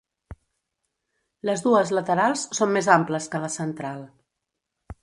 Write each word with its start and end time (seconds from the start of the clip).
Les 1.49 1.63
dues 1.67 1.91
laterals 1.99 2.47
són 2.61 2.75
més 2.79 2.91
amples 2.97 3.31
que 3.35 3.45
la 3.47 3.53
central. 3.61 4.05